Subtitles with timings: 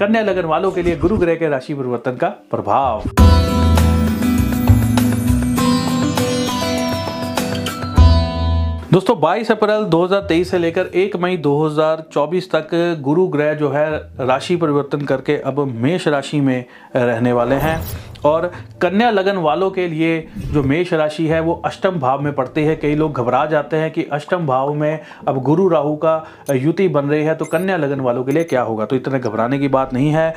[0.00, 3.02] कन्या लगन वालों के लिए गुरु ग्रह के राशि परिवर्तन का प्रभाव।
[8.92, 12.68] दोस्तों 22 अप्रैल 2023 से लेकर 1 मई 2024 तक
[13.00, 13.86] गुरु ग्रह जो है
[14.20, 16.64] राशि परिवर्तन करके अब मेष राशि में
[16.96, 17.80] रहने वाले हैं।
[18.24, 18.50] और
[18.82, 20.20] कन्या लगन वालों के लिए
[20.52, 23.90] जो मेष राशि है, वो अष्टम भाव में पड़ती है। कई लोग घबरा जाते हैं
[23.90, 28.00] कि अष्टम भाव में अब गुरु राहु का युति बन रही है तो कन्या लगन
[28.00, 28.86] वालों के लिए क्या होगा?
[28.86, 30.34] तो इतने घबराने की बात नहीं है।